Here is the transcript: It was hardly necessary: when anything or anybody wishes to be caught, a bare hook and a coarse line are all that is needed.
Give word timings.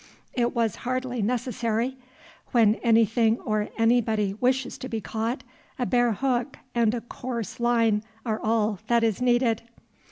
It 0.33 0.55
was 0.55 0.77
hardly 0.77 1.21
necessary: 1.21 1.95
when 2.53 2.73
anything 2.81 3.39
or 3.41 3.69
anybody 3.77 4.33
wishes 4.33 4.79
to 4.79 4.89
be 4.89 4.99
caught, 4.99 5.43
a 5.77 5.85
bare 5.85 6.13
hook 6.13 6.57
and 6.73 6.95
a 6.95 7.01
coarse 7.01 7.59
line 7.59 8.03
are 8.25 8.39
all 8.39 8.79
that 8.87 9.03
is 9.03 9.21
needed. 9.21 9.61